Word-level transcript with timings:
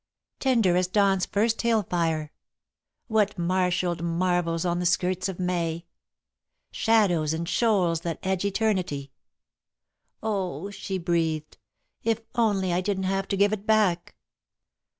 "Tender 0.39 0.75
as 0.77 0.87
dawn's 0.87 1.27
first 1.27 1.61
hill 1.61 1.83
fire,"... 1.83 2.31
"What 3.05 3.37
marshalled 3.37 4.01
marvels 4.01 4.65
on 4.65 4.79
the 4.79 4.85
skirts 4.87 5.29
of 5.29 5.39
May,"... 5.39 5.85
"Shadows 6.71 7.33
and 7.33 7.47
shoals 7.47 8.01
that 8.01 8.17
edge 8.23 8.43
eternity."... 8.43 9.11
"Oh," 10.23 10.71
she 10.71 10.97
breathed, 10.97 11.59
"if 12.03 12.19
only 12.33 12.73
I 12.73 12.81
didn't 12.81 13.03
have 13.03 13.27
to 13.27 13.37
give 13.37 13.53
it 13.53 13.67
back!" 13.67 14.15